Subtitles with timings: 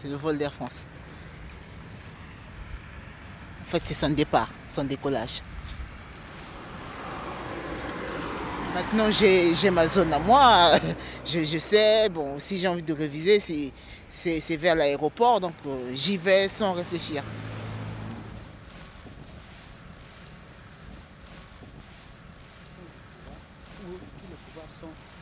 [0.00, 0.84] C'est le vol d'Air France.
[3.62, 5.42] En fait, c'est son départ, son décollage.
[8.74, 10.72] Maintenant, j'ai ma zone à moi.
[11.26, 13.40] Je, sais, bon, si j'ai envie de réviser,
[14.10, 17.22] c'est vers l'aéroport, donc euh, j'y vais sans réfléchir.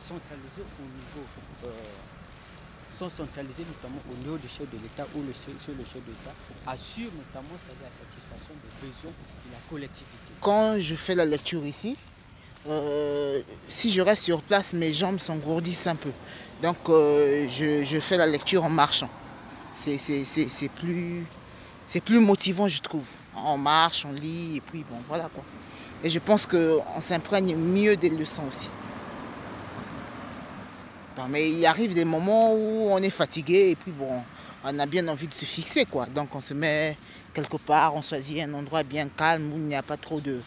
[0.09, 1.27] centralisés au niveau,
[1.65, 1.69] euh,
[3.07, 6.33] sont notamment au niveau du chef de l'État ou le chef, le chef de l'État
[6.67, 10.33] assure notamment la satisfaction des besoins de la collectivité.
[10.41, 11.95] Quand je fais la lecture ici,
[12.67, 16.11] euh, si je reste sur place, mes jambes s'engourdissent un peu.
[16.61, 19.09] Donc euh, je, fais la lecture en marchant.
[19.73, 21.25] C'est plus,
[22.03, 23.07] plus motivant, je trouve.
[23.35, 25.43] On marche, on lit, et puis bon, voilà quoi.
[26.03, 28.67] Et je pense qu'on s'imprègne mieux des leçons aussi.
[31.27, 34.23] Mais il arrive des moments où on est fatigué et puis bon,
[34.63, 36.05] on a bien envie de se fixer quoi.
[36.05, 36.95] Donc on se met
[37.33, 40.41] quelque part, on choisit un endroit bien calme où il n'y a pas trop de,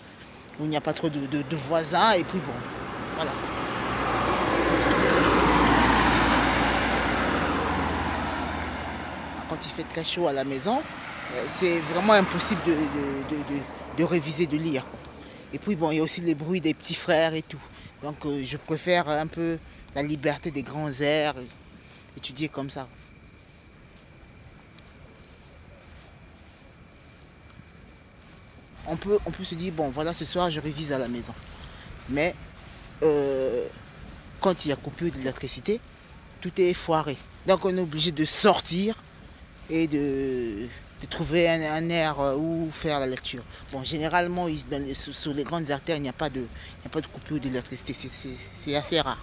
[0.59, 2.53] où il n'y a pas trop de, voisins, et puis bon,
[3.17, 3.33] voilà.
[9.49, 10.79] Quand il fait très chaud à la maison,
[11.35, 12.61] euh, c'est vraiment impossible
[13.99, 14.87] de, réviser, de lire.
[15.53, 17.61] Et puis bon, il y a aussi les bruits des petits frères et tout.
[18.03, 19.59] Donc euh, je préfère un peu
[19.95, 21.35] la liberté des grands airs,
[22.17, 22.89] étudier comme ça.
[28.87, 31.33] on peut, se dire, bon, voilà, ce soir, je révise à la maison.
[32.09, 32.35] Mais
[33.03, 33.67] euh,
[34.41, 35.81] quand il y a coupure d'électricité,
[36.41, 37.17] tout est foiré.
[37.47, 39.03] Donc on est obligé de sortir
[39.71, 40.69] et de,
[41.11, 43.43] trouver un, air euh, où faire la lecture.
[43.73, 44.47] Bon, généralement,
[44.95, 46.47] sur les grandes artères, il n'y a pas de
[47.13, 47.95] coupure d'électricité.
[48.53, 49.19] C'est assez rare.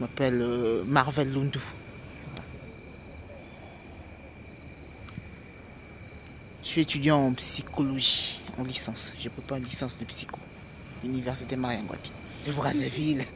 [0.00, 1.58] Je m'appelle euh, Marvel Lundu.
[6.62, 9.12] Je suis étudiant en psychologie, en licence.
[9.18, 10.38] Je peux pas une licence de psycho.
[11.04, 12.10] Université Mariangwapi,
[12.46, 13.26] de Brazzaville.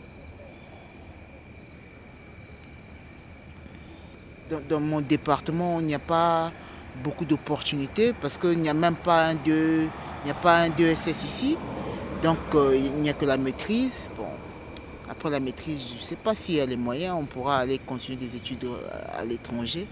[4.70, 6.50] Dans, mon département, il n'y a pas
[7.02, 9.90] beaucoup d'opportunités parce qu'il n'y a même pas un 2, il
[10.24, 11.58] n'y a pas un 2SS ici.
[12.22, 14.08] Donc euh, il n'y a que la maîtrise.
[15.24, 17.78] Bon, la maîtrise, je ne sais pas s'il y a les moyens, on pourra aller
[17.78, 18.76] continuer des études euh,
[19.18, 19.86] à l'étranger.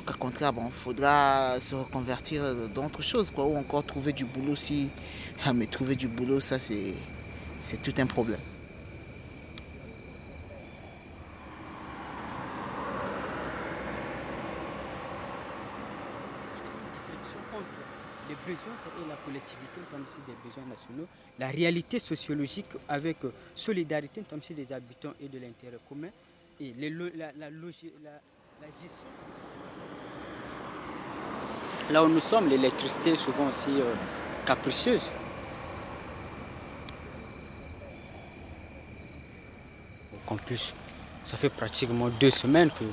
[0.00, 2.42] Au cas contraire, il faudra se reconvertir
[2.74, 4.90] dans autre chose, quoi, ou encore trouver du boulot si.
[5.46, 6.96] Ah, mais trouver du boulot, ça c'est
[7.84, 8.40] tout un problème.
[18.28, 21.06] les besoins et la collectivité comme si des besoins nationaux,
[21.38, 26.08] la réalité sociologique avec euh, solidarité comme si des habitants et de l'intérêt commun
[26.60, 26.72] et
[27.16, 27.50] la,
[28.80, 29.08] gestion.
[31.90, 33.94] Là où nous sommes, l'électricité est souvent aussi euh,
[34.46, 35.08] capricieuse.
[40.14, 40.74] Au campus,
[41.22, 42.84] ça fait pratiquement deux semaines que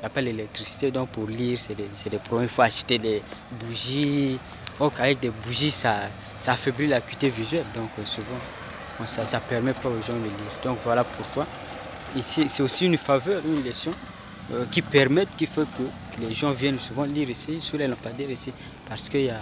[0.00, 2.48] n'y a pas l'électricité, donc pour lire, c'est des, des, problèmes.
[2.50, 3.22] Il faut acheter des
[3.60, 4.38] bougies,
[4.80, 6.08] donc avec des bougies, ça,
[6.38, 7.66] ça affaiblit l'acuité visuelle.
[7.74, 8.40] Donc euh, souvent,
[9.06, 10.54] ça ne permet pas aux gens de lire.
[10.64, 11.46] Donc voilà pourquoi.
[12.16, 13.92] Ici, c'est aussi une faveur, une leçon
[14.52, 15.82] euh, qui permet, qui fait que
[16.18, 18.52] les gens viennent souvent lire ici, sous les lampadaires ici,
[18.88, 19.38] parce qu'il y, a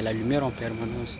[0.00, 1.18] la lumière en permanence.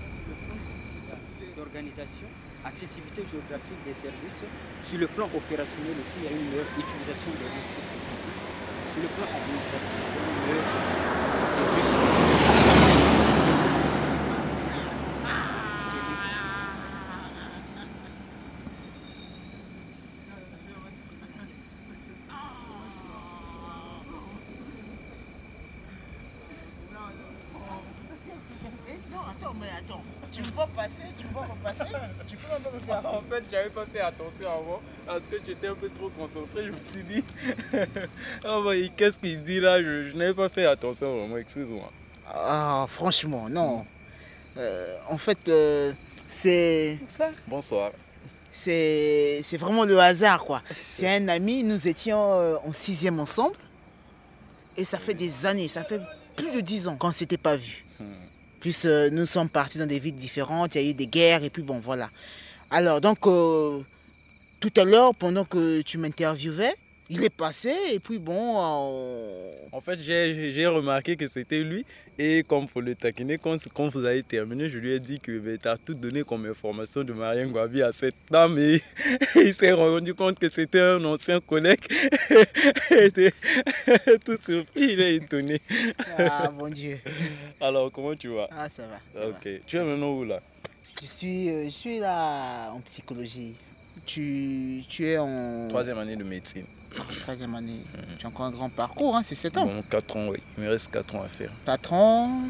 [1.57, 2.29] D'organisation,
[2.67, 4.45] accessibilité géographique des services.
[4.85, 8.45] Sur le plan opérationnel ici, il y a une meilleure utilisation des ressources physiques.
[8.93, 11.07] Sur le plan administratif, il y a une meilleure ressources
[33.05, 36.67] En fait, j'avais pas fait attention avant parce que j'étais un peu trop concentré.
[36.67, 37.25] Je me suis dit,
[38.51, 39.81] oh, qu'est-ce qu'il dit là?
[39.81, 41.91] Je, n'avais pas fait attention vraiment, excuse-moi.
[42.29, 43.87] Ah, franchement, non.
[44.59, 45.93] Euh, en fait, euh,
[46.29, 46.99] c'est.
[47.01, 47.31] Bonsoir.
[47.47, 47.91] Bonsoir.
[48.53, 50.63] C'est vraiment le hasard, quoi.
[50.91, 53.57] C'est un ami, nous étions euh, en sixième ensemble.
[54.79, 56.01] Et ça fait des années, ça fait
[56.37, 57.85] plus de dix ans qu'on ne s'était pas vus.
[58.61, 61.51] Plus nous sommes partis dans des villes différentes, il y a eu des guerres, et
[61.51, 62.11] puis bon, voilà.
[62.71, 63.81] Alors, donc, euh,
[64.59, 66.75] tout à l'heure, pendant que tu m'interviewais,
[67.09, 68.57] Il est passé et puis bon.
[68.59, 71.85] on- En fait, j'ai remarqué que c'était lui.
[72.19, 75.57] Et comme pour le taquiner, quand, quand vous avez terminé, je lui ai dit que
[75.57, 78.59] tu as tout donné comme information de Marien Gwabi à cette dame.
[78.59, 78.81] Et
[79.37, 81.81] il s'est rendu compte que c'était un ancien collègue.
[82.91, 83.33] Il était
[84.25, 85.61] tout surpris, il est étonné.
[86.19, 86.99] Ah, mon Dieu.
[87.61, 88.49] Alors, comment tu vas?
[88.51, 88.99] Ah, ça va.
[89.15, 89.27] ça va.
[89.29, 89.49] Ok.
[89.67, 90.41] Tu es maintenant où là?
[91.03, 93.55] Je suis, euh, je suis là en psychologie.
[94.07, 96.65] Tu, tu es en Troisième année de médecine.
[97.23, 97.81] Troisième année.
[98.19, 99.67] Tu as encore un grand parcours, hein, c'est 7 ans.
[99.67, 100.39] Bon, 4 ans, oui.
[100.57, 101.51] Il me reste 4 ans à faire.
[101.65, 102.41] 4 ans.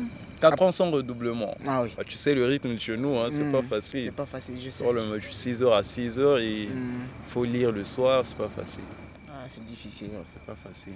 [0.40, 1.56] 4 ans sans redoublement.
[1.66, 4.12] Ah oui, Ah, tu sais, le rythme de chez nous, hein, c'est pas c'est facile.
[4.12, 4.82] pas facile, je sais.
[4.84, 7.06] Sur le 6h à 6h, il Hmm.
[7.26, 8.84] faut lire le soir, c'est pas facile.
[9.30, 10.10] Ah, c'est difficile.
[10.34, 10.92] C'est pas facile.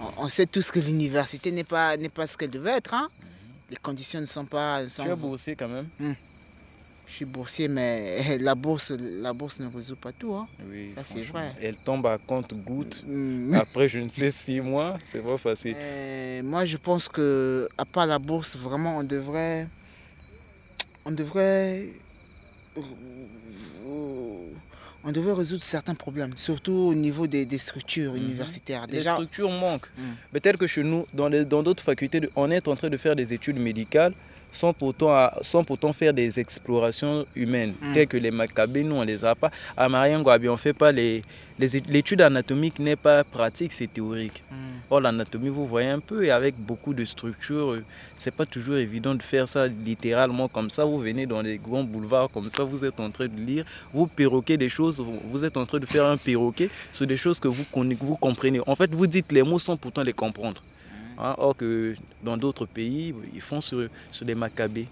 [0.00, 2.94] On, on sait tous que l'université n'est pas, pas ce qu'elle devait être.
[2.94, 3.08] Hein.
[3.70, 4.82] Les conditions ne sont pas.
[4.86, 5.88] Tu es boursier quand même?
[7.10, 10.32] Je suis boursier, mais la bourse, la bourse ne résout pas tout.
[10.34, 10.46] Hein.
[10.70, 10.88] Oui.
[10.94, 11.52] Ça, c'est vrai.
[11.60, 13.02] Elle tombe à compte goutte.
[13.06, 13.52] Hmm.
[13.54, 15.74] Après, je ne sais, 6 mois, c'est pas facile.
[15.76, 19.66] Euh, moi, je pense que à part la bourse, vraiment, on devrait,
[21.04, 21.88] on devrait,
[25.02, 28.18] on devrait résoudre certains problèmes, surtout au niveau des, des structures Mhm.
[28.22, 28.86] universitaires.
[28.86, 29.88] Les Déjà, structures manquent.
[29.98, 30.02] Mm.
[30.32, 33.16] Peut-être que chez nous, dans les- dans d'autres facultés, on est en train de faire
[33.16, 34.12] des études médicales
[34.52, 37.92] sans pourtant, sans pourtant faire des explorations humaines, Mm.
[37.92, 39.50] telles que les macabées, nous on les a pas.
[39.76, 41.22] À Mariangouabi, on fait pas les,
[41.88, 44.42] l'étude anatomique n'est pas pratique, c'est théorique.
[44.50, 44.54] Hmm.
[44.90, 47.78] Or l'anatomie, vous voyez un peu, et avec beaucoup de structures,
[48.16, 50.84] c'est pas toujours évident de faire ça littéralement comme ça.
[50.84, 54.06] Vous venez dans les grands boulevards comme ça, vous êtes en train de lire, vous
[54.06, 57.48] perroquez des choses, vous- êtes en train de faire un perroquet sur des choses que
[57.48, 58.60] vous, vous comprenez.
[58.66, 60.62] En fait, vous dites les mots sans pourtant les comprendre.
[61.18, 64.88] Hein, or que dans d'autres pays, ils font sur, sur des macabées.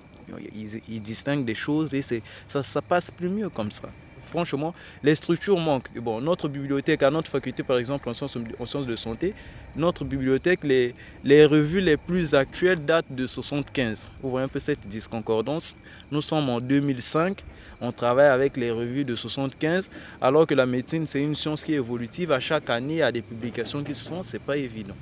[0.89, 3.89] Ils, distinguent des choses et ça, ça passe plus mieux comme ça.
[4.23, 5.89] Franchement, les structures manquent.
[5.99, 9.33] Bon, notre bibliothèque, à notre faculté par exemple en sciences, en sciences de santé,
[9.75, 10.95] notre bibliothèque, les,
[11.25, 14.11] les revues les plus actuelles datent de 75.
[14.23, 15.75] Vous voyez un peu cette disconcordance.
[16.13, 17.43] Nous sommes en 2005,
[17.81, 19.89] on travaille avec les revues de 75,
[20.21, 22.33] alors que la médecine, c'est une science qui est évolutive.
[22.33, 24.97] À chaque année, il y a des publications qui se font, c'est pas évident.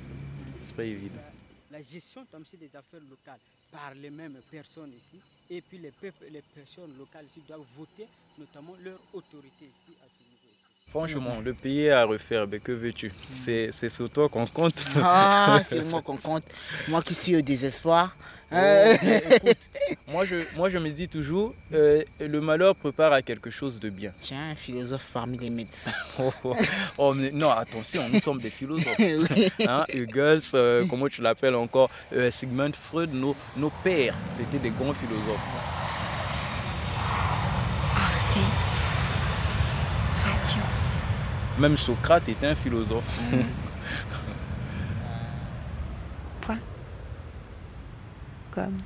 [1.69, 3.39] La gestion des affaires locales
[3.71, 5.19] par les mêmes personnes ici,
[5.49, 5.91] et puis les,
[6.41, 9.95] personnes locales ici doivent voter notamment leur autorité ici.
[10.89, 13.11] Franchement, le pays est à refaire, mais que veux-tu?
[13.45, 14.83] C'est c'est sur toi qu'on compte.
[15.03, 16.43] Ah, c'est moi qu'on compte.
[16.87, 18.15] Moi qui suis au désespoir.
[18.49, 19.57] Oh, Euh, mais écoute,
[20.07, 23.89] moi, je, moi, je me dis toujours, euh, le malheur prépare à quelque chose de
[23.89, 24.11] bien.
[24.21, 25.91] Tiens, un philosophe parmi les médecins.
[26.19, 26.55] Oh, oh,
[26.97, 28.95] oh, mais non, attention, nous sommes des philosophes.
[28.99, 29.51] Oui.
[29.67, 34.69] Hein, Hegel, euh, comment tu l'appelles encore, euh, Sigmund Freud, nos, nos pères, c'était des
[34.69, 35.49] grands philosophes.
[38.05, 38.39] Arte
[40.23, 40.63] Radio.
[41.59, 43.19] Même Socrate était un philosophe.
[46.41, 46.59] Point.
[48.51, 48.81] Comme.